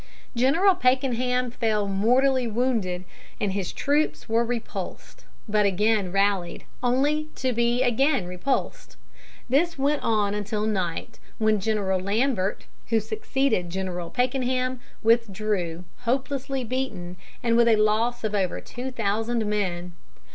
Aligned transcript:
General 0.35 0.73
Pakenham 0.73 1.51
fell 1.51 1.87
mortally 1.87 2.47
wounded, 2.47 3.03
and 3.39 3.51
his 3.53 3.71
troops 3.71 4.27
were 4.27 4.43
repulsed, 4.43 5.25
but 5.47 5.67
again 5.67 6.11
rallied, 6.11 6.63
only 6.81 7.29
to 7.35 7.53
be 7.53 7.83
again 7.83 8.25
repulsed. 8.25 8.97
This 9.47 9.77
went 9.77 10.01
on 10.01 10.33
until 10.33 10.65
night, 10.65 11.19
when 11.37 11.59
General 11.59 11.99
Lambert, 11.99 12.65
who 12.89 12.99
succeeded 12.99 13.69
General 13.69 14.09
Pakenham, 14.09 14.79
withdrew, 15.03 15.83
hopelessly 15.99 16.63
beaten, 16.63 17.15
and 17.43 17.55
with 17.55 17.67
a 17.67 17.75
loss 17.75 18.23
of 18.23 18.33
over 18.33 18.59
two 18.59 18.89
thousand 18.89 19.45
men. 19.47 19.91